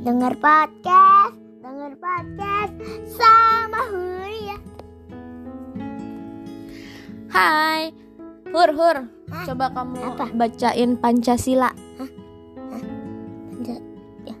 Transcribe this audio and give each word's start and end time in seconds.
Dengar 0.00 0.32
podcast, 0.40 1.36
dengar 1.60 1.92
podcast 2.00 2.72
sama 3.12 3.80
Huri 3.92 4.38
ya. 4.48 4.58
Hai, 7.28 7.92
Hur 8.48 8.70
Hur, 8.72 8.96
Hah? 9.28 9.44
coba 9.44 9.66
kamu 9.76 9.96
Apa? 10.00 10.24
bacain 10.32 10.90
Pancasila. 10.96 11.70
Bentar. 13.60 13.80
Ya. 14.24 14.36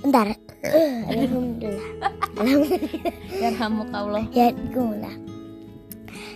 Bentar. 0.00 0.26
Alhamdulillah. 1.10 1.88
Alhamdulillah. 3.42 4.24
Ya, 4.30 4.54
gula. 4.70 5.12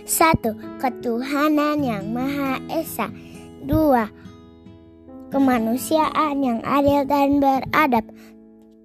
Satu, 0.03 0.55
ketuhanan 0.79 1.79
yang 1.79 2.11
maha 2.11 2.59
esa. 2.71 3.07
Dua, 3.63 4.07
kemanusiaan 5.29 6.43
yang 6.43 6.59
adil 6.63 7.03
dan 7.07 7.39
beradab. 7.43 8.05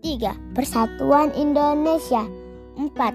Tiga, 0.02 0.34
persatuan 0.52 1.30
Indonesia. 1.38 2.26
Empat, 2.74 3.14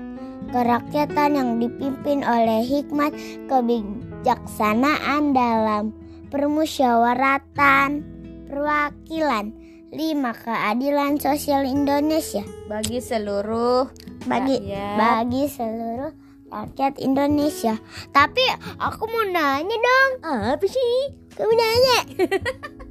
kerakyatan 0.55 1.31
yang 1.35 1.49
dipimpin 1.59 2.23
oleh 2.23 2.63
hikmat 2.63 3.11
kebijaksanaan 3.51 5.35
dalam 5.35 5.91
permusyawaratan 6.31 8.03
perwakilan. 8.47 9.51
Lima, 9.87 10.35
keadilan 10.35 11.15
sosial 11.15 11.63
Indonesia 11.63 12.43
Bagi 12.67 12.99
seluruh 12.99 13.87
bagi 14.27 14.59
rakyat. 14.59 14.95
bagi 14.99 15.43
seluruh 15.47 16.11
rakyat 16.51 16.99
Indonesia. 16.99 17.79
Tapi 18.11 18.43
aku 18.83 19.03
mau 19.07 19.23
nanya 19.31 19.77
dong. 19.79 20.11
apa 20.27 20.65
sih? 20.67 21.15
Kamu 21.39 21.53
nanya. 21.55 21.99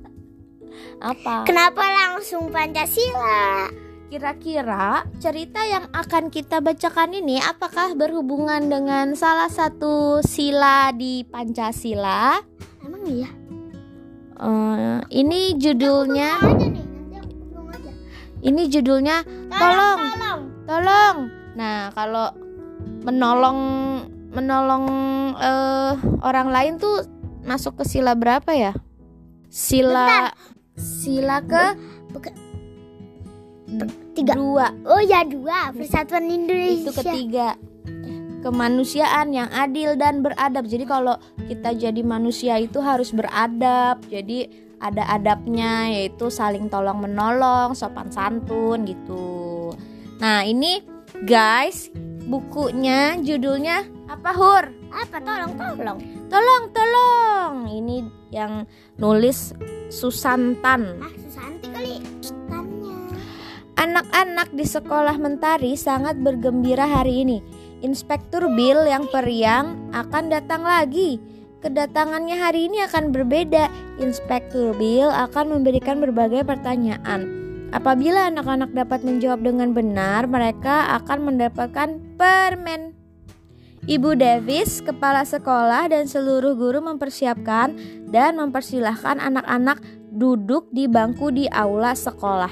Apa? 1.00 1.44
Kenapa 1.44 1.82
langsung 1.82 2.48
Pancasila? 2.48 3.68
Kira-kira 4.06 5.02
cerita 5.18 5.66
yang 5.66 5.90
akan 5.90 6.30
kita 6.30 6.62
bacakan 6.62 7.10
ini 7.10 7.42
apakah 7.42 7.98
berhubungan 7.98 8.70
dengan 8.70 9.18
salah 9.18 9.50
satu 9.50 10.22
sila 10.22 10.94
di 10.94 11.26
Pancasila? 11.26 12.38
Emang 12.86 13.02
iya? 13.04 13.26
Eh, 14.36 14.98
ini 15.16 15.56
judulnya, 15.56 16.38
Aja 16.38 16.66
nih, 16.68 16.84
nanti 16.86 17.14
aku 17.18 17.34
pegang 17.40 17.66
aja. 17.72 17.90
ini 18.44 18.62
judulnya 18.68 19.16
Tolong. 19.48 19.98
tolong. 20.12 20.40
tolong. 20.68 21.16
Nah, 21.56 21.88
kalau 21.90 22.30
menolong 23.02 23.58
menolong 24.30 24.84
eh, 25.34 25.92
orang 26.20 26.52
lain 26.52 26.72
tuh 26.76 27.02
masuk 27.42 27.80
ke 27.80 27.84
sila 27.88 28.12
berapa 28.14 28.52
ya? 28.52 28.72
Sila 29.48 30.30
sila 30.76 31.42
ke 31.42 31.64
Tiga. 34.14 34.38
dua 34.38 34.70
Oh 34.86 35.02
ya 35.02 35.26
dua, 35.26 35.74
Persatuan 35.74 36.30
Indonesia. 36.30 36.86
itu 36.86 36.92
ketiga 36.94 37.58
kemanusiaan 38.46 39.34
yang 39.34 39.50
adil 39.50 39.98
dan 39.98 40.22
beradab. 40.22 40.70
Jadi 40.70 40.86
kalau 40.86 41.18
kita 41.50 41.74
jadi 41.74 41.98
manusia 42.06 42.62
itu 42.62 42.78
harus 42.78 43.10
beradab. 43.10 43.98
Jadi 44.06 44.46
ada 44.78 45.02
adabnya 45.10 45.90
yaitu 45.90 46.30
saling 46.30 46.70
tolong 46.70 47.02
menolong, 47.02 47.74
sopan 47.74 48.06
santun 48.14 48.86
gitu. 48.86 49.74
Nah, 50.22 50.46
ini 50.46 50.78
guys, 51.26 51.90
bukunya 52.26 53.16
judulnya 53.22 53.86
apa 54.10 54.30
Hur? 54.34 54.64
Apa 54.90 55.18
tolong 55.22 55.52
tolong? 55.54 55.98
Tolong, 56.26 56.64
tolong. 56.74 57.54
Ini 57.70 57.96
yang 58.34 58.66
nulis 58.98 59.54
Susantan. 59.88 60.98
Ah, 60.98 61.12
Susanti 61.14 61.66
kali. 61.70 61.96
Anak-anak 63.76 64.56
di 64.56 64.64
sekolah 64.64 65.20
Mentari 65.20 65.76
sangat 65.76 66.16
bergembira 66.16 66.88
hari 66.88 67.28
ini. 67.28 67.38
Inspektur 67.84 68.48
Bill 68.56 68.88
yang 68.88 69.04
periang 69.12 69.92
akan 69.92 70.32
datang 70.32 70.64
lagi. 70.64 71.20
Kedatangannya 71.60 72.40
hari 72.40 72.72
ini 72.72 72.80
akan 72.88 73.12
berbeda. 73.12 73.68
Inspektur 74.00 74.72
Bill 74.80 75.12
akan 75.12 75.60
memberikan 75.60 76.00
berbagai 76.00 76.42
pertanyaan. 76.48 77.45
Apabila 77.74 78.30
anak-anak 78.30 78.70
dapat 78.70 79.02
menjawab 79.02 79.42
dengan 79.42 79.74
benar, 79.74 80.30
mereka 80.30 80.94
akan 81.02 81.34
mendapatkan 81.34 81.98
permen. 82.14 82.94
Ibu 83.86 84.18
Davis, 84.18 84.82
kepala 84.82 85.22
sekolah 85.22 85.86
dan 85.90 86.10
seluruh 86.10 86.58
guru 86.58 86.82
mempersiapkan 86.82 87.74
dan 88.10 88.34
mempersilahkan 88.38 89.22
anak-anak 89.22 89.78
duduk 90.10 90.66
di 90.74 90.90
bangku 90.90 91.30
di 91.30 91.46
aula 91.50 91.94
sekolah. 91.94 92.50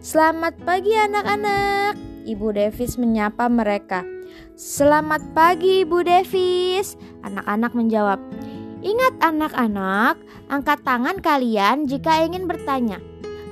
Selamat 0.00 0.56
pagi 0.64 0.92
anak-anak. 0.92 1.96
Ibu 2.28 2.52
Davis 2.52 3.00
menyapa 3.00 3.48
mereka. 3.48 4.04
Selamat 4.56 5.24
pagi 5.32 5.84
Ibu 5.84 6.04
Davis. 6.04 6.96
Anak-anak 7.24 7.72
menjawab. 7.72 8.20
Ingat 8.80 9.20
anak-anak, 9.20 10.16
angkat 10.48 10.80
tangan 10.84 11.20
kalian 11.20 11.84
jika 11.84 12.24
ingin 12.24 12.48
bertanya. 12.48 13.09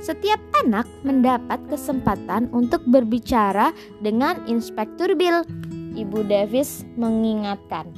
Setiap 0.09 0.41
anak 0.65 0.89
mendapat 1.05 1.61
kesempatan 1.69 2.49
untuk 2.57 2.81
berbicara 2.89 3.77
dengan 4.01 4.41
Inspektur 4.49 5.13
Bill. 5.13 5.45
Ibu 6.01 6.25
Davis 6.25 6.89
mengingatkan. 6.97 7.93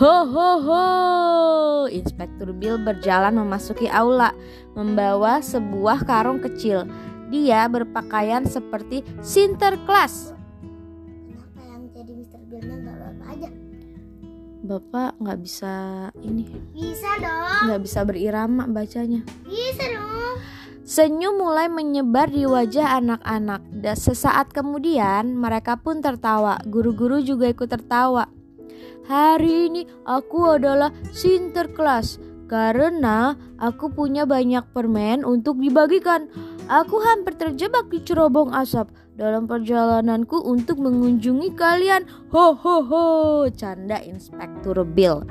Ho 0.00 0.16
ho 0.24 0.50
ho. 0.64 0.84
Inspektur 1.92 2.56
Bill 2.56 2.80
berjalan 2.80 3.36
memasuki 3.36 3.84
aula 3.84 4.32
membawa 4.72 5.44
sebuah 5.44 6.08
karung 6.08 6.40
kecil. 6.40 6.88
Dia 7.28 7.68
berpakaian 7.68 8.48
seperti 8.48 9.04
Sinterklas. 9.20 10.33
Bapak 14.64 15.20
nggak 15.20 15.40
bisa 15.44 15.74
ini, 16.24 16.48
Bisa 16.72 17.20
dong. 17.20 17.68
nggak 17.68 17.80
bisa 17.84 18.00
berirama 18.00 18.64
bacanya. 18.64 19.20
Bisa 19.44 19.92
dong. 19.92 20.40
Senyum 20.88 21.36
mulai 21.36 21.68
menyebar 21.68 22.32
di 22.32 22.48
wajah 22.48 22.96
anak-anak. 22.96 23.60
Dan 23.68 23.92
sesaat 23.92 24.56
kemudian 24.56 25.36
mereka 25.36 25.76
pun 25.76 26.00
tertawa. 26.00 26.56
Guru-guru 26.64 27.20
juga 27.20 27.52
ikut 27.52 27.68
tertawa. 27.68 28.24
Hari 29.04 29.68
ini 29.68 29.82
aku 30.08 30.56
adalah 30.56 30.88
Sinterklas 31.12 32.16
karena 32.48 33.36
aku 33.60 33.92
punya 33.92 34.24
banyak 34.24 34.64
permen 34.72 35.28
untuk 35.28 35.60
dibagikan. 35.60 36.32
Aku 36.64 36.96
hampir 36.96 37.36
terjebak 37.36 37.92
di 37.92 38.00
cerobong 38.00 38.48
asap 38.56 38.88
dalam 39.20 39.44
perjalananku 39.44 40.40
untuk 40.40 40.80
mengunjungi 40.80 41.52
kalian. 41.52 42.08
Ho 42.32 42.56
ho 42.56 42.76
ho, 42.80 43.04
canda 43.52 44.00
Inspektur 44.00 44.80
Bill. 44.88 45.28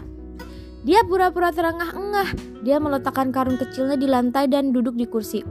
Dia 0.85 1.01
pura-pura 1.01 1.49
terengah-engah. 1.49 2.61
Dia 2.61 2.77
meletakkan 2.77 3.33
karung 3.33 3.57
kecilnya 3.57 3.97
di 3.97 4.05
lantai 4.05 4.45
dan 4.45 4.69
duduk 4.69 4.93
di 4.93 5.09
kursi. 5.09 5.41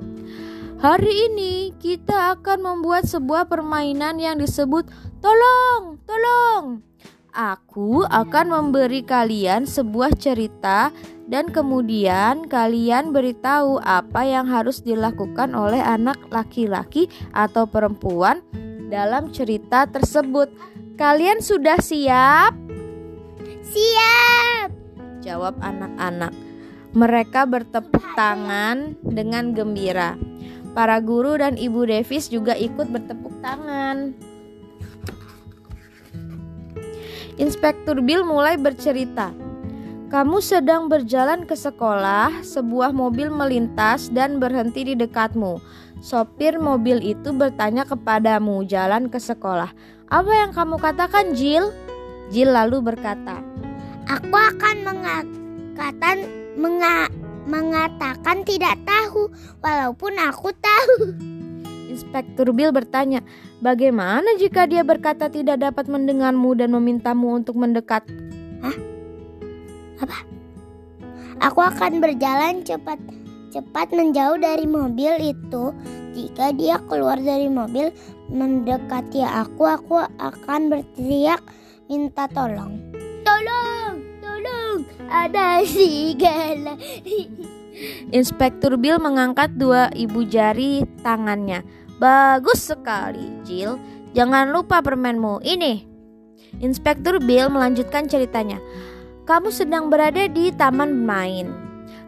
Hari 0.78 1.12
ini 1.31 1.75
kita 1.82 2.38
akan 2.38 2.62
membuat 2.62 3.10
sebuah 3.10 3.50
permainan 3.50 4.22
yang 4.22 4.38
disebut 4.38 4.87
tolong, 5.19 5.99
tolong. 6.06 6.87
Aku 7.34 8.06
akan 8.06 8.47
memberi 8.54 9.03
kalian 9.03 9.66
sebuah 9.66 10.14
cerita 10.14 10.94
dan 11.32 11.48
kemudian 11.48 12.44
kalian 12.44 13.16
beritahu 13.16 13.81
apa 13.81 14.20
yang 14.28 14.44
harus 14.44 14.84
dilakukan 14.84 15.56
oleh 15.56 15.81
anak 15.81 16.20
laki-laki 16.28 17.09
atau 17.32 17.65
perempuan 17.65 18.44
dalam 18.93 19.32
cerita 19.32 19.88
tersebut. 19.88 20.53
Kalian 21.00 21.41
sudah 21.41 21.81
siap? 21.81 22.53
Siap. 23.65 24.69
Jawab 25.25 25.56
anak-anak. 25.65 26.37
Mereka 26.93 27.49
bertepuk 27.49 28.05
tangan 28.12 29.00
dengan 29.00 29.56
gembira. 29.56 30.20
Para 30.76 31.00
guru 31.00 31.40
dan 31.40 31.56
Ibu 31.56 31.88
Davis 31.88 32.28
juga 32.28 32.52
ikut 32.52 32.93
bertepuk 32.93 33.32
tangan. 33.40 34.12
Inspektur 37.40 38.05
Bill 38.05 38.20
mulai 38.28 38.61
bercerita. 38.61 39.42
Kamu 40.12 40.44
sedang 40.44 40.93
berjalan 40.93 41.49
ke 41.49 41.56
sekolah, 41.56 42.44
sebuah 42.44 42.93
mobil 42.93 43.32
melintas 43.32 44.12
dan 44.12 44.37
berhenti 44.37 44.85
di 44.85 44.93
dekatmu. 44.93 45.56
Sopir 46.05 46.61
mobil 46.61 47.00
itu 47.00 47.32
bertanya 47.32 47.88
kepadamu 47.88 48.61
jalan 48.69 49.09
ke 49.09 49.17
sekolah. 49.17 49.73
Apa 50.12 50.32
yang 50.37 50.53
kamu 50.53 50.76
katakan, 50.76 51.32
Jill? 51.32 51.73
Jill 52.29 52.53
lalu 52.53 52.85
berkata, 52.93 53.41
Aku 54.05 54.37
akan 54.37 54.85
mengatakan 54.85 56.29
menga, 56.61 57.09
mengatakan 57.49 58.44
tidak 58.44 58.76
tahu 58.85 59.32
walaupun 59.64 60.12
aku 60.20 60.53
tahu. 60.61 61.17
Inspektur 61.88 62.53
Bill 62.53 62.69
bertanya, 62.69 63.25
bagaimana 63.64 64.37
jika 64.37 64.69
dia 64.69 64.85
berkata 64.85 65.32
tidak 65.32 65.64
dapat 65.64 65.88
mendengarmu 65.88 66.53
dan 66.53 66.76
memintamu 66.76 67.32
untuk 67.32 67.56
mendekat? 67.56 68.05
Aku 71.43 71.58
akan 71.58 71.99
berjalan 71.99 72.62
cepat 72.62 72.99
cepat 73.52 73.93
menjauh 73.93 74.40
dari 74.40 74.64
mobil 74.64 75.34
itu. 75.37 75.75
Jika 76.12 76.52
dia 76.56 76.76
keluar 76.88 77.20
dari 77.20 77.49
mobil 77.49 77.93
mendekati 78.32 79.25
aku, 79.25 79.64
aku 79.64 79.94
akan 80.20 80.72
berteriak 80.72 81.40
minta 81.88 82.28
tolong. 82.32 82.81
Tolong, 83.25 83.96
tolong, 84.20 84.78
ada 85.08 85.60
serigala. 85.64 86.76
Inspektur 88.16 88.76
Bill 88.76 89.00
mengangkat 89.00 89.56
dua 89.56 89.88
ibu 89.96 90.25
jari 90.25 90.84
tangannya. 91.00 91.64
Bagus 91.96 92.72
sekali, 92.72 93.40
Jill. 93.49 93.81
Jangan 94.12 94.52
lupa 94.52 94.84
permenmu. 94.84 95.40
Ini. 95.40 95.88
Inspektur 96.60 97.16
Bill 97.25 97.49
melanjutkan 97.49 98.04
ceritanya. 98.04 98.60
Kamu 99.32 99.49
sedang 99.49 99.88
berada 99.88 100.29
di 100.29 100.52
taman 100.52 100.93
main. 100.93 101.49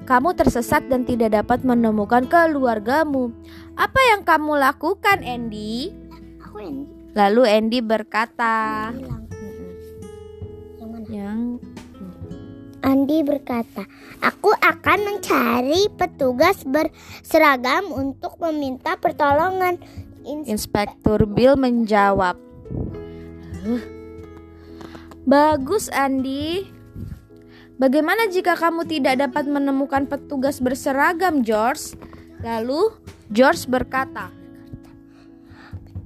Kamu 0.04 0.36
tersesat 0.36 0.92
dan 0.92 1.08
tidak 1.08 1.32
dapat 1.32 1.64
menemukan 1.64 2.28
keluargamu. 2.28 3.32
Apa 3.80 3.96
yang 4.12 4.28
kamu 4.28 4.60
lakukan, 4.60 5.24
Andy? 5.24 5.88
Aku 6.44 6.60
Andy. 6.60 6.84
Lalu 7.16 7.42
Andy 7.48 7.78
berkata. 7.80 8.92
Yang 8.92 9.08
mana? 10.84 11.08
"Yang 11.08 11.40
Andi 12.84 13.18
berkata, 13.24 13.88
"Aku 14.20 14.52
akan 14.52 14.98
mencari 15.08 15.88
petugas 15.96 16.60
berseragam 16.68 17.88
untuk 17.88 18.36
meminta 18.36 19.00
pertolongan." 19.00 19.80
Ins- 20.28 20.60
Inspektur 20.60 21.24
Bill 21.24 21.56
menjawab. 21.56 22.36
"Huh. 23.64 23.80
Bagus, 25.24 25.88
Andi. 25.88 26.83
Bagaimana 27.74 28.30
jika 28.30 28.54
kamu 28.54 28.86
tidak 28.86 29.18
dapat 29.18 29.50
menemukan 29.50 30.06
petugas 30.06 30.62
berseragam, 30.62 31.42
George? 31.42 31.98
Lalu 32.44 32.94
George 33.34 33.66
berkata, 33.66 34.30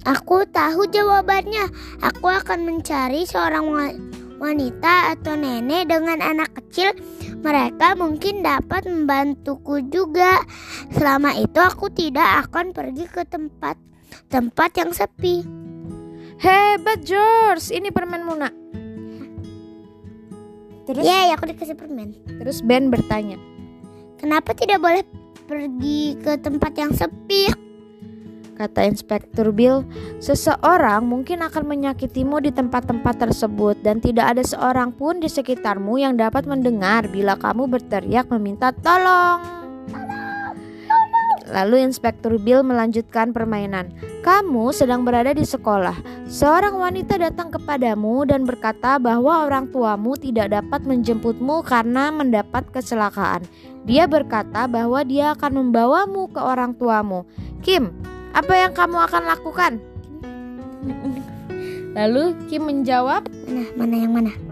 Aku 0.07 0.47
tahu 0.47 0.87
jawabannya. 0.87 1.69
Aku 1.99 2.31
akan 2.31 2.63
mencari 2.63 3.27
seorang 3.27 3.65
wa- 3.67 3.99
wanita 4.39 5.11
atau 5.13 5.35
nenek 5.35 5.91
dengan 5.91 6.23
anak 6.23 6.55
kecil. 6.55 6.95
Mereka 7.43 7.99
mungkin 7.99 8.39
dapat 8.39 8.87
membantuku 8.87 9.83
juga. 9.91 10.39
Selama 10.95 11.35
itu 11.35 11.59
aku 11.59 11.91
tidak 11.91 12.47
akan 12.47 12.71
pergi 12.71 13.05
ke 13.11 13.27
tempat 13.27 13.75
tempat 14.31 14.71
yang 14.79 14.95
sepi. 14.95 15.43
"Hebat, 16.39 17.03
George. 17.03 17.69
Ini 17.69 17.91
permenmu, 17.91 18.33
Nak." 18.39 18.68
Terus 20.89 21.05
Yeay, 21.05 21.29
aku 21.37 21.45
dikasih 21.53 21.77
permen. 21.77 22.17
terus 22.41 22.65
Ben 22.65 22.89
bertanya, 22.89 23.37
Kenapa 24.17 24.57
tidak 24.57 24.81
boleh 24.81 25.05
pergi 25.45 26.17
ke 26.17 26.41
tempat 26.41 26.73
yang 26.73 26.89
sepi? 26.97 27.53
Kata 28.57 28.83
Inspektur 28.89 29.53
Bill, 29.53 29.85
seseorang 30.17 31.05
mungkin 31.05 31.45
akan 31.45 31.63
menyakitimu 31.63 32.43
di 32.43 32.51
tempat-tempat 32.51 33.21
tersebut 33.21 33.79
dan 33.85 34.01
tidak 34.01 34.35
ada 34.35 34.43
seorang 34.43 34.91
pun 34.91 35.21
di 35.21 35.29
sekitarmu 35.29 36.01
yang 36.01 36.19
dapat 36.19 36.43
mendengar 36.49 37.07
bila 37.07 37.37
kamu 37.37 37.69
berteriak 37.69 38.27
meminta 38.33 38.73
tolong. 38.73 39.58
Lalu 41.49 41.81
Inspektur 41.89 42.37
Bill 42.37 42.61
melanjutkan 42.61 43.33
permainan. 43.33 43.89
Kamu 44.21 44.69
sedang 44.69 45.01
berada 45.01 45.33
di 45.33 45.41
sekolah. 45.41 45.97
Seorang 46.29 46.77
wanita 46.77 47.17
datang 47.17 47.49
kepadamu 47.49 48.25
dan 48.29 48.45
berkata 48.45 49.01
bahwa 49.01 49.49
orang 49.49 49.69
tuamu 49.73 50.13
tidak 50.13 50.53
dapat 50.53 50.85
menjemputmu 50.85 51.65
karena 51.65 52.13
mendapat 52.13 52.69
kecelakaan. 52.69 53.41
Dia 53.89 54.05
berkata 54.05 54.69
bahwa 54.69 55.01
dia 55.01 55.33
akan 55.33 55.65
membawamu 55.65 56.29
ke 56.29 56.41
orang 56.41 56.77
tuamu. 56.77 57.25
Kim, 57.65 57.89
apa 58.37 58.53
yang 58.53 58.71
kamu 58.77 58.97
akan 59.09 59.23
lakukan? 59.25 59.73
Lalu 61.97 62.37
Kim 62.47 62.69
menjawab, 62.69 63.25
Mana, 63.49 63.65
mana 63.73 63.95
yang 63.97 64.13
mana? 64.13 64.48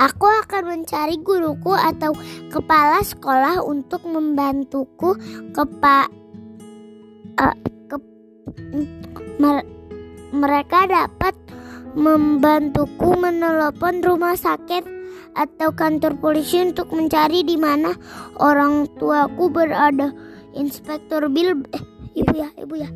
Aku 0.00 0.26
akan 0.26 0.62
mencari 0.78 1.18
guruku 1.20 1.72
atau 1.74 2.14
kepala 2.50 3.00
sekolah 3.02 3.62
untuk 3.64 4.04
membantuku 4.06 5.16
kepa 5.52 6.08
eh, 7.38 7.56
ke- 7.88 8.10
mer- 9.38 9.68
mereka 10.32 10.88
dapat 10.88 11.36
membantuku 11.92 13.20
menelepon 13.20 14.00
rumah 14.00 14.32
sakit 14.32 14.84
atau 15.32 15.72
kantor 15.72 16.16
polisi 16.20 16.60
untuk 16.60 16.92
mencari 16.92 17.44
di 17.44 17.56
mana 17.56 17.96
orang 18.40 18.88
tuaku 18.96 19.48
berada. 19.48 20.12
Inspektur 20.52 21.32
Bill, 21.32 21.64
eh, 21.72 21.84
ibu 22.12 22.32
ya, 22.36 22.48
ibu 22.60 22.74
ya. 22.76 22.88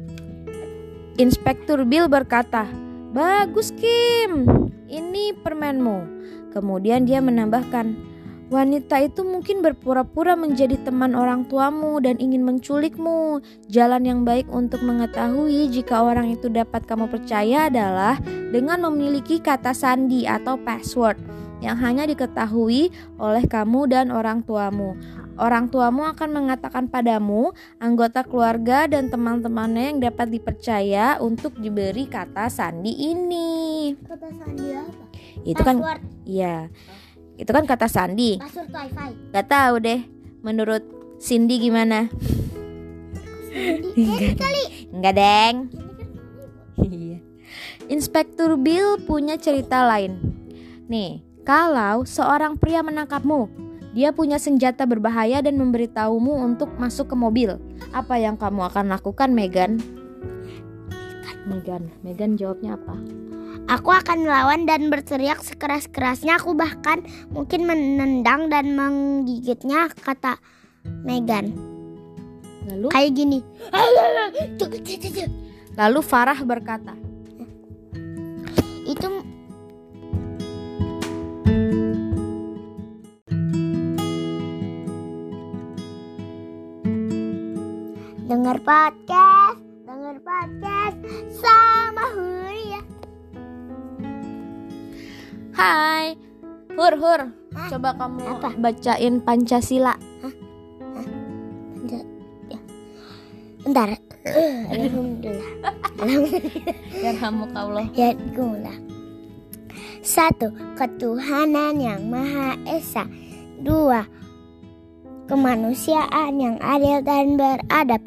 Inspektur 1.16 1.88
Bill 1.88 2.12
berkata, 2.12 2.68
Bagus 3.16 3.72
Kim, 3.80 4.44
ini 4.92 5.32
permenmu. 5.32 6.04
Kemudian 6.56 7.04
dia 7.04 7.20
menambahkan, 7.20 8.16
Wanita 8.46 9.02
itu 9.02 9.26
mungkin 9.26 9.58
berpura-pura 9.58 10.38
menjadi 10.38 10.78
teman 10.86 11.18
orang 11.18 11.50
tuamu 11.50 11.98
dan 11.98 12.14
ingin 12.22 12.46
menculikmu. 12.46 13.42
Jalan 13.66 14.06
yang 14.06 14.22
baik 14.22 14.46
untuk 14.46 14.86
mengetahui 14.86 15.66
jika 15.66 15.98
orang 15.98 16.30
itu 16.30 16.46
dapat 16.46 16.86
kamu 16.86 17.10
percaya 17.10 17.66
adalah 17.66 18.14
dengan 18.54 18.86
memiliki 18.86 19.42
kata 19.42 19.74
sandi 19.74 20.30
atau 20.30 20.54
password 20.62 21.18
yang 21.58 21.74
hanya 21.82 22.06
diketahui 22.06 22.94
oleh 23.18 23.44
kamu 23.50 23.90
dan 23.90 24.14
orang 24.14 24.46
tuamu. 24.46 24.94
Orang 25.36 25.66
tuamu 25.66 26.06
akan 26.06 26.30
mengatakan 26.30 26.86
padamu, 26.86 27.50
anggota 27.82 28.22
keluarga 28.22 28.86
dan 28.86 29.10
teman-temannya 29.10 29.90
yang 29.90 29.98
dapat 29.98 30.30
dipercaya 30.30 31.18
untuk 31.18 31.58
diberi 31.58 32.06
kata 32.06 32.46
sandi 32.46 32.94
ini. 33.10 33.92
Kata 34.06 34.30
Sandi 34.30 34.70
apa? 34.70 35.05
Itu 35.42 35.60
kan 35.60 35.82
iya. 36.24 36.70
Itu 37.36 37.52
kan 37.52 37.68
kata 37.68 37.90
sandi. 37.90 38.40
password 38.40 38.72
wifi. 38.72 39.08
Gak 39.34 39.46
tahu 39.50 39.74
deh. 39.84 40.00
Menurut 40.40 40.82
Cindy 41.20 41.60
gimana? 41.60 42.08
Sandi, 43.52 44.36
kali. 44.36 44.62
Enggak, 44.92 45.14
Deng. 45.16 45.56
Iya. 46.80 47.18
Inspektur 47.92 48.56
Bill 48.56 49.00
punya 49.04 49.36
cerita 49.36 49.84
lain. 49.84 50.16
Nih, 50.88 51.24
kalau 51.44 52.04
seorang 52.04 52.56
pria 52.56 52.80
menangkapmu, 52.80 53.48
dia 53.96 54.12
punya 54.12 54.36
senjata 54.36 54.84
berbahaya 54.84 55.40
dan 55.40 55.56
memberitahumu 55.56 56.44
untuk 56.44 56.68
masuk 56.76 57.12
ke 57.12 57.16
mobil. 57.16 57.56
Apa 57.96 58.20
yang 58.20 58.36
kamu 58.36 58.68
akan 58.68 58.92
lakukan, 58.92 59.32
Megan? 59.32 59.80
Megan, 61.46 61.88
Megan 62.02 62.34
jawabnya 62.34 62.76
apa? 62.76 62.98
Aku 63.66 63.90
akan 63.90 64.22
melawan 64.22 64.62
dan 64.62 64.94
berteriak 64.94 65.42
sekeras-kerasnya. 65.42 66.38
Aku 66.38 66.54
bahkan 66.54 67.02
mungkin 67.34 67.66
menendang 67.66 68.46
dan 68.46 68.78
menggigitnya, 68.78 69.90
kata 69.90 70.38
Megan. 71.02 71.50
Lalu, 72.70 72.86
Kayak 72.94 73.10
gini. 73.18 73.38
lalu 75.74 76.00
Farah 76.02 76.38
berkata, 76.46 76.94
Itu 78.86 79.26
Dengar 88.26 88.58
podcast, 88.62 89.58
dengar 89.86 90.18
podcast 90.22 90.98
sama 91.38 92.04
Huri 92.14 92.35
Hai, 95.56 96.12
Hur 96.76 96.94
Hur, 97.00 97.20
Hah? 97.32 97.68
coba 97.72 97.96
kamu 97.96 98.20
Apa? 98.28 98.52
bacain 98.60 99.24
Pancasila. 99.24 99.96
Ya. 101.88 102.00
Bentar. 103.64 103.96
Alhamdulillah. 104.76 105.50
Alhamdulillah. 105.96 106.76
Yarhamukallah. 107.08 107.86
Ya, 107.96 108.12
gula. 108.36 108.74
Satu, 110.04 110.52
ketuhanan 110.76 111.80
yang 111.80 112.04
maha 112.04 112.60
esa. 112.68 113.08
Dua, 113.56 114.04
kemanusiaan 115.24 116.36
yang 116.36 116.60
adil 116.60 117.00
dan 117.00 117.40
beradab. 117.40 118.04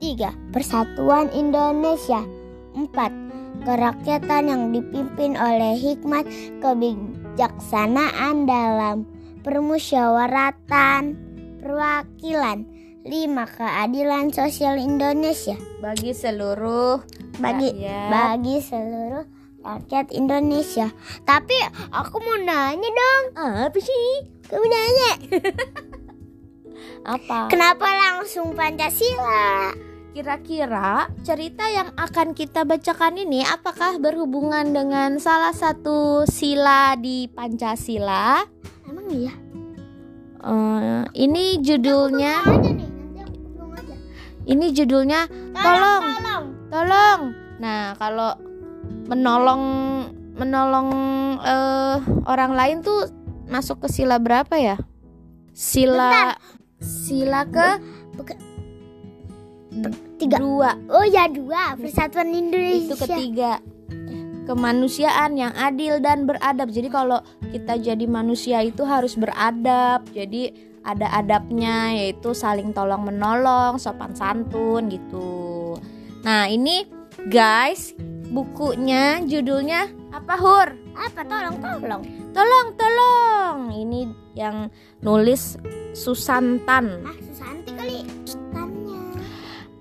Tiga, 0.00 0.32
persatuan 0.56 1.28
Indonesia. 1.36 2.24
Empat, 2.72 3.12
kerakyatan 3.62 4.44
yang 4.46 4.62
dipimpin 4.70 5.38
oleh 5.38 5.78
hikmat 5.78 6.26
kebijaksanaan 6.62 8.46
dalam 8.46 9.06
permusyawaratan 9.42 11.16
perwakilan. 11.62 12.66
Lima, 13.02 13.50
keadilan 13.50 14.30
sosial 14.30 14.78
Indonesia 14.78 15.58
Bagi 15.82 16.14
seluruh 16.14 17.02
bagi 17.42 17.74
rakyat. 17.74 18.08
bagi 18.14 18.56
seluruh 18.62 19.26
rakyat 19.58 20.14
Indonesia. 20.14 20.86
Tapi 21.26 21.56
aku 21.90 22.22
mau 22.22 22.38
nanya 22.38 22.86
dong. 22.86 23.24
apa 23.66 23.78
sih? 23.78 24.30
Kamu 24.46 24.62
nanya. 24.62 25.12
Apa? 27.02 27.50
Kenapa 27.50 27.90
langsung 27.90 28.54
Pancasila? 28.54 29.74
Kira-kira 30.12 31.08
cerita 31.24 31.64
yang 31.72 31.88
akan 31.96 32.36
kita 32.36 32.68
bacakan 32.68 33.16
ini 33.16 33.48
apakah 33.48 33.96
berhubungan 33.96 34.68
dengan 34.68 35.16
salah 35.16 35.56
satu 35.56 36.28
sila 36.28 37.00
di 37.00 37.32
Pancasila? 37.32 38.44
Emang 38.84 39.08
iya? 39.08 39.32
Uh, 40.44 41.08
ini 41.16 41.64
judulnya. 41.64 42.44
Aja 42.44 42.70
nih, 42.76 42.90
aja. 43.72 43.94
Ini 44.44 44.66
judulnya 44.76 45.20
Tolong, 45.56 46.02
Tolong. 46.04 46.44
tolong. 46.68 47.20
Nah, 47.56 47.96
kalau 47.96 48.36
menolong 49.08 49.64
menolong 50.36 50.88
eh, 51.40 51.96
orang 52.28 52.52
lain 52.52 52.76
tuh 52.84 53.08
masuk 53.48 53.84
ke 53.84 53.88
sila 53.88 54.20
berapa 54.20 54.60
ya? 54.60 54.76
Sila 55.56 56.36
sila 56.84 57.48
ke 57.48 57.80
Tiga. 60.20 60.36
dua 60.38 60.76
Oh 60.92 61.06
ya 61.08 61.26
dua, 61.26 61.74
Persatuan 61.80 62.30
Indonesia. 62.30 62.92
itu 62.92 62.96
ketiga 63.00 63.52
kemanusiaan 64.44 65.38
yang 65.38 65.54
adil 65.54 66.02
dan 66.02 66.26
beradab. 66.26 66.68
Jadi 66.70 66.88
kalau 66.90 67.22
kita 67.54 67.78
jadi 67.78 68.04
manusia 68.10 68.60
itu 68.62 68.82
harus 68.82 69.14
beradab. 69.14 70.02
Jadi 70.10 70.72
ada 70.82 71.14
adabnya 71.14 71.94
yaitu 71.94 72.34
saling 72.34 72.74
tolong 72.74 73.06
menolong, 73.06 73.78
sopan 73.78 74.12
santun 74.18 74.90
gitu. 74.90 75.78
Nah, 76.26 76.50
ini 76.50 76.86
guys, 77.30 77.94
bukunya 78.30 79.22
judulnya 79.22 79.90
apa 80.10 80.34
Hur? 80.38 80.68
Apa? 80.92 81.24
Tolong, 81.24 81.56
tolong. 81.62 82.02
Tolong, 82.32 82.68
tolong. 82.76 83.58
Ini 83.72 84.00
yang 84.36 84.68
nulis 85.00 85.56
Susantan. 85.92 87.04
Ah, 87.04 87.16
Susanti 87.20 87.70
kali. 87.72 88.00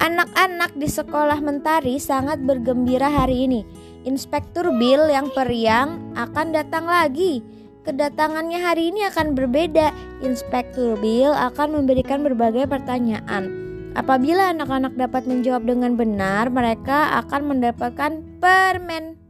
Anak-anak 0.01 0.73
di 0.81 0.89
sekolah 0.89 1.37
Mentari 1.45 2.01
sangat 2.01 2.41
bergembira 2.41 3.05
hari 3.05 3.45
ini. 3.45 3.61
Inspektur 4.01 4.73
Bill 4.73 5.05
yang 5.13 5.29
periang 5.29 6.17
akan 6.17 6.57
datang 6.57 6.89
lagi. 6.89 7.45
Kedatangannya 7.85 8.65
hari 8.65 8.89
ini 8.89 9.05
akan 9.05 9.37
berbeda. 9.37 9.93
Inspektur 10.25 10.97
Bill 10.97 11.29
akan 11.29 11.77
memberikan 11.77 12.25
berbagai 12.25 12.65
pertanyaan. 12.65 13.53
Apabila 13.93 14.49
anak-anak 14.49 14.97
dapat 14.97 15.29
menjawab 15.29 15.69
dengan 15.69 15.93
benar, 15.93 16.49
mereka 16.49 17.21
akan 17.21 17.53
mendapatkan 17.53 18.25
permen. 18.41 19.21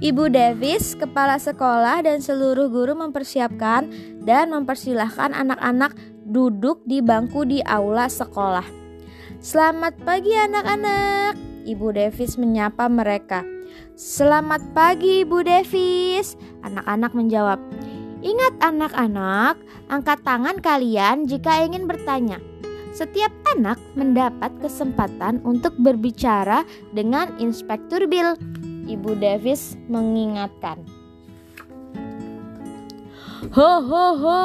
Ibu 0.00 0.32
Davis, 0.32 0.96
kepala 0.96 1.36
sekolah 1.36 2.00
dan 2.00 2.24
seluruh 2.24 2.72
guru 2.72 2.96
mempersiapkan 2.96 3.92
dan 4.24 4.56
mempersilahkan 4.56 5.36
anak-anak 5.36 5.92
duduk 6.24 6.80
di 6.88 7.04
bangku 7.04 7.44
di 7.44 7.60
aula 7.60 8.08
sekolah. 8.08 8.81
Selamat 9.42 9.98
pagi 10.06 10.30
anak-anak. 10.38 11.34
Ibu 11.66 11.98
Davis 11.98 12.38
menyapa 12.38 12.86
mereka. 12.86 13.42
Selamat 13.98 14.62
pagi 14.70 15.26
Ibu 15.26 15.42
Davis. 15.42 16.38
Anak-anak 16.62 17.10
menjawab. 17.10 17.58
Ingat 18.22 18.54
anak-anak, 18.62 19.58
angkat 19.90 20.22
tangan 20.22 20.62
kalian 20.62 21.26
jika 21.26 21.58
ingin 21.58 21.90
bertanya. 21.90 22.38
Setiap 22.94 23.34
anak 23.58 23.82
mendapat 23.98 24.54
kesempatan 24.62 25.42
untuk 25.42 25.74
berbicara 25.74 26.62
dengan 26.94 27.34
Inspektur 27.42 28.06
Bill. 28.06 28.38
Ibu 28.86 29.18
Davis 29.18 29.74
mengingatkan. 29.90 31.01
Ho 33.52 33.84
ho 33.84 34.06
ho. 34.16 34.40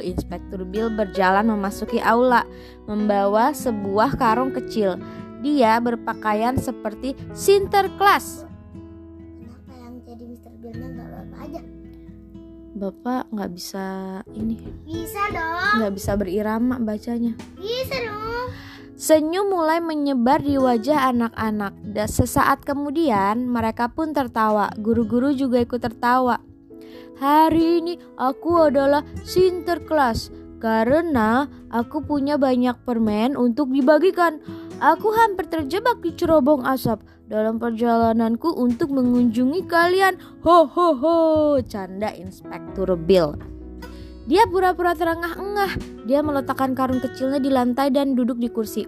Inspektur 0.00 0.64
Bill 0.64 0.88
berjalan 0.88 1.44
memasuki 1.44 2.00
aula 2.00 2.48
membawa 2.88 3.52
sebuah 3.52 4.16
karung 4.16 4.48
kecil. 4.48 4.96
Dia 5.44 5.76
berpakaian 5.76 6.56
seperti 6.56 7.12
Sinterklas. 7.36 8.48
Kenapa 9.36 9.72
yang 9.76 9.94
jadi 10.08 10.24
Mr. 10.24 10.52
Billnya 10.56 10.88
nggak 10.88 11.08
bapak 11.12 11.40
aja? 11.52 11.60
Bapak 12.78 13.22
nggak 13.28 13.50
bisa 13.52 13.86
ini, 14.32 14.56
Bisa 14.88 15.22
dong. 15.28 15.76
nggak 15.76 15.92
bisa 15.92 16.10
berirama 16.16 16.80
bacanya. 16.80 17.36
Bisa 17.60 17.96
dong. 18.08 18.56
Senyum 18.96 19.52
mulai 19.52 19.84
menyebar 19.84 20.40
di 20.40 20.56
wajah 20.56 21.12
anak-anak. 21.12 21.76
Dan 21.84 22.08
sesaat 22.08 22.64
kemudian 22.64 23.44
mereka 23.44 23.92
pun 23.92 24.16
tertawa. 24.16 24.72
Guru-guru 24.80 25.36
juga 25.36 25.60
ikut 25.60 25.78
tertawa. 25.78 26.47
Hari 27.18 27.82
ini 27.82 27.94
aku 28.14 28.70
adalah 28.70 29.02
Sinterklas 29.26 30.30
karena 30.62 31.50
aku 31.66 31.98
punya 32.06 32.38
banyak 32.38 32.78
permen 32.86 33.34
untuk 33.34 33.74
dibagikan. 33.74 34.38
Aku 34.78 35.10
hampir 35.10 35.50
terjebak 35.50 35.98
di 35.98 36.14
cerobong 36.14 36.62
asap 36.62 37.02
dalam 37.26 37.58
perjalananku 37.58 38.54
untuk 38.54 38.94
mengunjungi 38.94 39.66
kalian. 39.66 40.14
Ho 40.46 40.70
ho 40.70 40.88
ho, 40.94 41.18
canda 41.66 42.14
Inspektur 42.14 42.94
Bill. 42.94 43.34
Dia 44.30 44.46
pura-pura 44.46 44.94
terengah-engah. 44.94 46.06
Dia 46.06 46.22
meletakkan 46.22 46.78
karung 46.78 47.02
kecilnya 47.02 47.42
di 47.42 47.50
lantai 47.50 47.90
dan 47.90 48.14
duduk 48.14 48.38
di 48.38 48.46
kursi. 48.46 48.86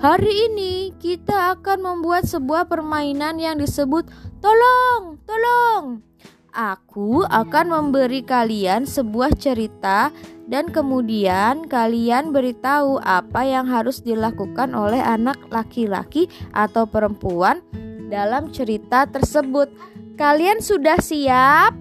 Hari 0.00 0.48
ini 0.48 0.96
kita 0.96 1.60
akan 1.60 1.78
membuat 1.84 2.24
sebuah 2.24 2.72
permainan 2.72 3.36
yang 3.36 3.60
disebut 3.60 4.08
tolong, 4.40 5.20
tolong. 5.28 6.13
Aku 6.54 7.26
akan 7.26 7.66
memberi 7.66 8.22
kalian 8.22 8.86
sebuah 8.86 9.34
cerita 9.34 10.14
dan 10.46 10.70
kemudian 10.70 11.66
kalian 11.66 12.30
beritahu 12.30 13.02
apa 13.02 13.42
yang 13.42 13.66
harus 13.66 13.98
dilakukan 13.98 14.70
oleh 14.70 15.02
anak 15.02 15.34
laki-laki 15.50 16.30
atau 16.54 16.86
perempuan 16.86 17.58
dalam 18.06 18.54
cerita 18.54 19.02
tersebut. 19.10 19.66
Kalian 20.14 20.62
sudah 20.62 20.94
siap? 21.02 21.74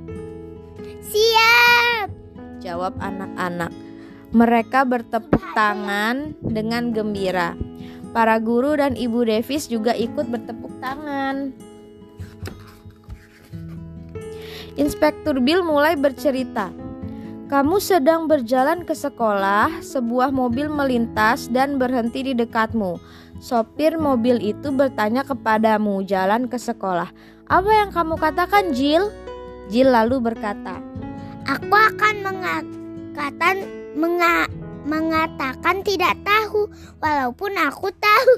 Siap. 1.06 2.10
Jawab 2.58 2.98
anak-anak. 2.98 3.70
Mereka 4.34 4.90
bertepuk 4.90 5.54
tangan 5.54 6.34
dengan 6.42 6.90
gembira. 6.90 7.54
Para 8.10 8.42
guru 8.42 8.74
dan 8.74 8.98
Ibu 8.98 9.22
Davis 9.30 9.70
juga 9.70 9.94
ikut 9.94 10.34
bertepuk 10.34 10.82
tangan. 10.82 11.54
Inspektur 14.74 15.38
Bill 15.38 15.62
mulai 15.62 15.94
bercerita. 15.94 16.74
Kamu 17.46 17.78
sedang 17.78 18.26
berjalan 18.26 18.82
ke 18.82 18.98
sekolah, 18.98 19.86
sebuah 19.86 20.34
mobil 20.34 20.66
melintas 20.66 21.46
dan 21.54 21.78
berhenti 21.78 22.26
di 22.26 22.34
dekatmu. 22.34 22.98
Sopir 23.38 24.02
mobil 24.02 24.42
itu 24.42 24.74
bertanya 24.74 25.22
kepadamu 25.22 26.02
jalan 26.10 26.50
ke 26.50 26.58
sekolah. 26.58 27.14
Apa 27.46 27.70
yang 27.70 27.94
kamu 27.94 28.18
katakan, 28.18 28.74
Jill? 28.74 29.14
Jill 29.70 29.94
lalu 29.94 30.34
berkata, 30.34 30.82
Aku 31.46 31.70
akan 31.70 32.16
mengatakan 32.26 33.70
menga, 33.94 34.50
mengatakan 34.90 35.86
tidak 35.86 36.18
tahu 36.26 36.66
walaupun 36.98 37.54
aku 37.62 37.94
tahu. 37.94 38.34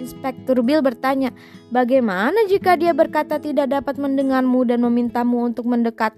Inspektur 0.00 0.64
Bill 0.64 0.80
bertanya, 0.80 1.28
bagaimana 1.74 2.46
jika 2.46 2.78
dia 2.78 2.94
berkata 2.94 3.42
tidak 3.42 3.74
dapat 3.74 3.98
mendengarmu 3.98 4.62
dan 4.62 4.86
memintamu 4.86 5.42
untuk 5.42 5.66
mendekat? 5.66 6.14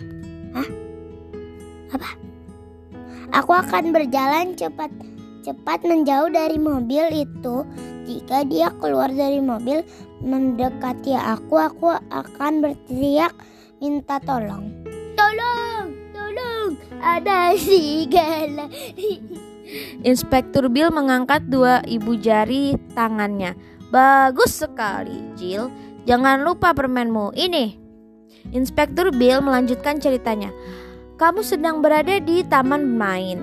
Aku 3.33 3.53
akan 3.53 3.91
berjalan 3.97 4.53
cepat 4.53 4.93
cepat 5.41 5.87
menjauh 5.87 6.29
dari 6.29 6.59
mobil 6.61 7.27
itu. 7.27 7.65
Jika 8.07 8.47
dia 8.47 8.71
keluar 8.79 9.11
dari 9.11 9.43
mobil 9.43 9.83
mendekati 10.23 11.15
aku, 11.15 11.59
aku 11.59 11.87
akan 12.11 12.63
berteriak 12.63 13.35
minta 13.83 14.23
tolong. 14.23 14.71
Tolong, 15.19 15.91
tolong, 16.15 16.71
ada 17.03 17.51
serigala. 17.59 18.71
Inspektur 20.07 20.71
Bill 20.71 20.95
mengangkat 20.95 21.51
dua 21.51 21.83
ibu 21.83 22.15
jari 22.15 22.79
tangannya. 22.95 23.59
Bagus 23.97 24.61
sekali, 24.61 25.25
Jill. 25.41 25.73
Jangan 26.05 26.45
lupa 26.45 26.77
permenmu. 26.77 27.33
Ini. 27.33 27.81
Inspektur 28.53 29.09
Bill 29.09 29.41
melanjutkan 29.41 29.97
ceritanya. 29.97 30.53
Kamu 31.17 31.41
sedang 31.41 31.81
berada 31.81 32.21
di 32.21 32.45
taman 32.45 32.93
bermain. 32.93 33.41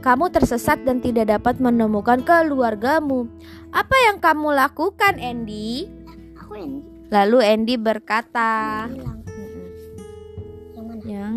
Kamu 0.00 0.32
tersesat 0.32 0.80
dan 0.88 1.04
tidak 1.04 1.28
dapat 1.28 1.60
menemukan 1.60 2.24
keluargamu. 2.24 3.28
Apa 3.68 3.92
yang 4.08 4.16
kamu 4.16 4.56
lakukan, 4.56 5.20
Andy? 5.20 5.92
Aku 6.40 6.56
yang 6.56 6.80
Lalu 7.12 7.38
Andy 7.44 7.76
berkata. 7.76 8.88
Yang 8.88 9.04
mana? 9.04 9.20
"Yang 11.04 11.36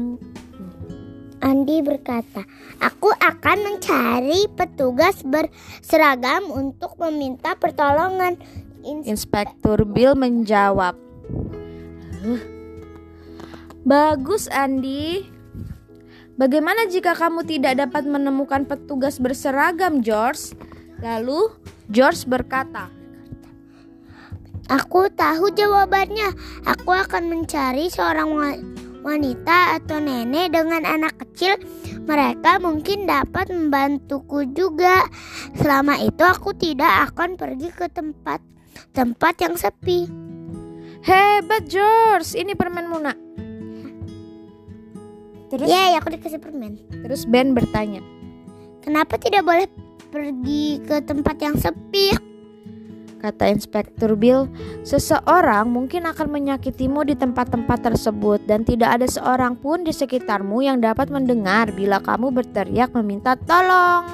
Andi 1.46 1.86
berkata, 1.86 2.42
"Aku 2.82 3.14
akan 3.14 3.58
mencari 3.62 4.50
petugas 4.58 5.22
berseragam 5.22 6.50
untuk 6.50 6.98
meminta 6.98 7.54
pertolongan." 7.54 8.42
Ins- 8.82 9.06
Inspektur 9.06 9.86
Bill 9.86 10.18
menjawab. 10.18 10.98
"Huh? 12.26 12.42
Bagus 13.86 14.50
Andi. 14.50 15.30
Bagaimana 16.36 16.90
jika 16.90 17.14
kamu 17.14 17.46
tidak 17.46 17.78
dapat 17.78 18.10
menemukan 18.10 18.66
petugas 18.66 19.22
berseragam, 19.22 20.02
George? 20.02 20.58
Lalu 21.00 21.54
George 21.88 22.26
berkata, 22.26 22.90
Aku 24.66 25.14
tahu 25.14 25.54
jawabannya. 25.54 26.34
Aku 26.66 26.90
akan 26.90 27.30
mencari 27.30 27.86
seorang 27.94 28.34
wanita 29.06 29.78
atau 29.78 30.02
nenek 30.02 30.50
dengan 30.50 30.82
anak 30.82 31.22
kecil. 31.22 31.62
Mereka 32.10 32.58
mungkin 32.58 33.06
dapat 33.06 33.54
membantuku 33.54 34.50
juga. 34.50 35.06
Selama 35.54 36.02
itu 36.02 36.26
aku 36.26 36.58
tidak 36.58 37.14
akan 37.14 37.38
pergi 37.38 37.70
ke 37.70 37.86
tempat 37.94 38.42
tempat 38.92 39.38
yang 39.40 39.56
sepi. 39.56 40.10
Hebat 41.06 41.70
George, 41.70 42.34
ini 42.34 42.58
permen 42.58 42.90
Muna. 42.90 43.14
Terus? 45.54 45.70
Ya, 45.70 45.94
yeah, 45.94 46.02
aku 46.02 46.10
dikasih 46.10 46.42
permen. 46.42 46.82
Terus 46.90 47.30
Ben 47.30 47.54
bertanya, 47.54 48.02
kenapa 48.82 49.22
tidak 49.22 49.46
boleh 49.46 49.70
pergi 50.10 50.82
ke 50.82 51.06
tempat 51.06 51.38
yang 51.38 51.56
sepi? 51.62 52.35
Kata 53.26 53.50
Inspektur 53.50 54.14
Bill, 54.14 54.46
seseorang 54.86 55.66
mungkin 55.66 56.06
akan 56.06 56.30
menyakitimu 56.30 57.10
di 57.10 57.18
tempat-tempat 57.18 57.82
tersebut 57.82 58.46
dan 58.46 58.62
tidak 58.62 59.02
ada 59.02 59.10
seorang 59.10 59.58
pun 59.58 59.82
di 59.82 59.90
sekitarmu 59.90 60.62
yang 60.62 60.78
dapat 60.78 61.10
mendengar 61.10 61.74
bila 61.74 61.98
kamu 62.06 62.30
berteriak 62.30 62.94
meminta 62.94 63.34
tolong. 63.34 64.06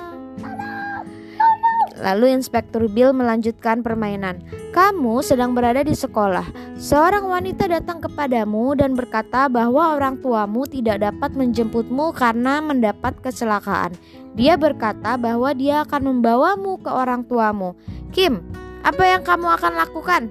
Lalu 2.00 2.40
Inspektur 2.40 2.88
Bill 2.88 3.12
melanjutkan 3.12 3.84
permainan. 3.84 4.40
Kamu 4.72 5.20
sedang 5.20 5.52
berada 5.52 5.84
di 5.84 5.92
sekolah. 5.92 6.48
Seorang 6.80 7.28
wanita 7.28 7.68
datang 7.68 8.00
kepadamu 8.00 8.80
dan 8.80 8.96
berkata 8.96 9.52
bahwa 9.52 10.00
orang 10.00 10.24
tuamu 10.24 10.64
tidak 10.72 11.04
dapat 11.04 11.36
menjemputmu 11.36 12.16
karena 12.16 12.64
mendapat 12.64 13.20
kecelakaan. 13.20 13.92
Dia 14.40 14.56
berkata 14.56 15.20
bahwa 15.20 15.52
dia 15.52 15.84
akan 15.84 16.16
membawamu 16.16 16.80
ke 16.80 16.88
orang 16.88 17.28
tuamu. 17.28 17.76
Kim, 18.16 18.40
apa 18.82 19.04
yang 19.06 19.22
kamu 19.22 19.48
akan 19.48 19.74
lakukan? 19.78 20.22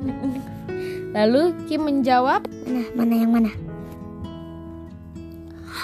Lalu 1.16 1.42
Kim 1.66 1.86
menjawab, 1.90 2.46
"Mana? 2.66 2.82
Mana 2.94 3.14
yang 3.18 3.32
mana?" 3.34 3.50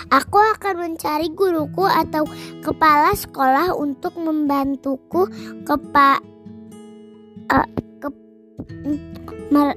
Aku 0.07 0.39
akan 0.39 0.87
mencari 0.87 1.35
guruku 1.35 1.83
atau 1.83 2.23
kepala 2.63 3.11
sekolah 3.11 3.75
untuk 3.75 4.15
membantuku 4.15 5.27
kepa 5.67 6.23
uh, 7.51 7.69
ke 7.99 8.09
mer 9.51 9.75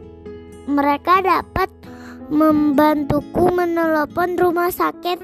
mereka 0.70 1.26
dapat 1.26 1.70
membantuku 2.30 3.50
menelepon 3.50 4.38
rumah 4.38 4.70
sakit 4.70 5.18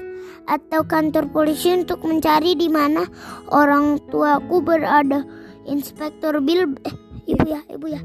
atau 0.46 0.82
kantor 0.82 1.30
polisi 1.30 1.74
untuk 1.74 2.02
mencari 2.02 2.58
di 2.58 2.66
mana 2.66 3.06
orang 3.54 4.02
tuaku 4.10 4.58
berada. 4.58 5.22
Inspektur 5.66 6.38
Bill 6.40 6.78
eh, 6.86 6.94
ibu 7.26 7.44
ya, 7.46 7.60
ibu 7.66 7.86
ya. 7.90 8.00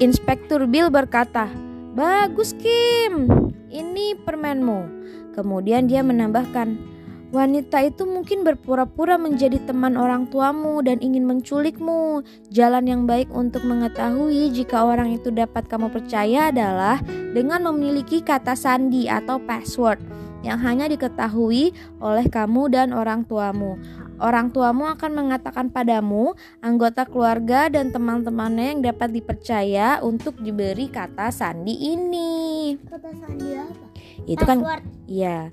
Inspektur 0.00 0.64
Bill 0.64 0.88
berkata, 0.88 1.52
"Bagus, 1.92 2.56
Kim. 2.56 3.28
Ini 3.68 4.16
permenmu." 4.24 5.00
Kemudian 5.36 5.86
dia 5.86 6.00
menambahkan, 6.00 6.90
Wanita 7.30 7.78
itu 7.86 8.10
mungkin 8.10 8.42
berpura-pura 8.42 9.14
menjadi 9.14 9.62
teman 9.62 9.94
orang 9.94 10.26
tuamu 10.34 10.82
dan 10.82 10.98
ingin 10.98 11.22
menculikmu. 11.30 12.26
Jalan 12.50 12.90
yang 12.90 13.06
baik 13.06 13.30
untuk 13.30 13.62
mengetahui 13.62 14.50
jika 14.50 14.82
orang 14.82 15.14
itu 15.14 15.30
dapat 15.30 15.70
kamu 15.70 15.94
percaya 15.94 16.50
adalah 16.50 16.98
dengan 17.30 17.70
memiliki 17.70 18.18
kata 18.18 18.58
sandi 18.58 19.06
atau 19.06 19.38
password 19.38 20.02
yang 20.42 20.58
hanya 20.58 20.90
diketahui 20.90 21.70
oleh 22.02 22.26
kamu 22.26 22.66
dan 22.66 22.90
orang 22.90 23.22
tuamu. 23.22 23.78
Orang 24.20 24.52
tuamu 24.52 24.84
akan 24.84 25.16
mengatakan 25.16 25.72
padamu, 25.72 26.36
anggota 26.60 27.08
keluarga 27.08 27.72
dan 27.72 27.88
teman-temannya 27.88 28.76
yang 28.76 28.80
dapat 28.84 29.16
dipercaya 29.16 30.04
untuk 30.04 30.36
diberi 30.44 30.92
kata 30.92 31.32
sandi 31.32 31.96
ini. 31.96 32.76
Kata 32.84 33.08
sandi 33.16 33.48
apa? 33.56 33.86
Itu 34.28 34.44
kan 34.44 34.60
iya. 35.08 35.48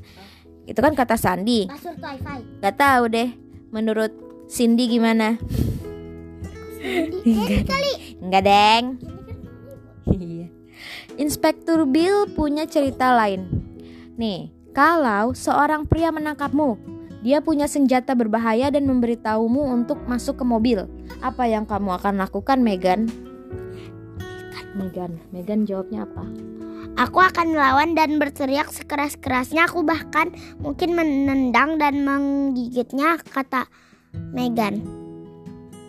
Itu 0.67 0.84
kan 0.84 0.99
kata 0.99 1.15
sandi. 1.15 1.63
Password 1.71 2.03
wifi. 2.03 2.60
Gak 2.60 2.75
tahu 2.75 3.03
deh. 3.08 3.30
Menurut 3.71 4.12
Cindy 4.51 4.91
gimana? 4.91 5.39
Enggak 7.23 7.63
kali. 7.71 8.19
Enggak, 8.19 8.43
Deng. 8.43 8.86
Iya. 10.12 10.47
Inspektur 11.15 11.88
Bill 11.88 12.27
punya 12.32 12.67
cerita 12.67 13.15
lain. 13.15 13.47
Nih, 14.19 14.51
kalau 14.75 15.32
seorang 15.32 15.88
pria 15.88 16.12
menangkapmu, 16.12 16.97
dia 17.25 17.41
punya 17.41 17.65
senjata 17.65 18.13
berbahaya 18.13 18.69
dan 18.69 18.86
memberitahumu 18.86 19.73
untuk 19.73 19.97
masuk 20.06 20.41
ke 20.41 20.45
mobil. 20.45 20.86
Apa 21.25 21.49
yang 21.49 21.65
kamu 21.65 21.97
akan 21.97 22.21
lakukan, 22.21 22.62
Megan? 22.62 23.10
Megan, 24.77 25.17
Megan 25.34 25.65
jawabnya 25.65 26.06
apa? 26.06 26.23
Aku 26.97 27.21
akan 27.21 27.53
melawan 27.53 27.93
dan 27.97 28.21
berteriak 28.21 28.69
sekeras-kerasnya. 28.69 29.69
Aku 29.69 29.82
bahkan 29.82 30.34
mungkin 30.62 30.93
menendang 30.93 31.82
dan 31.82 32.06
menggigitnya, 32.06 33.21
kata 33.21 33.65
Megan. 34.34 34.82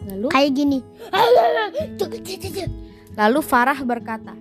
Lalu? 0.08 0.28
Kayak 0.32 0.52
gini. 0.56 0.78
Lalu 3.16 3.40
Farah 3.44 3.80
berkata, 3.84 4.32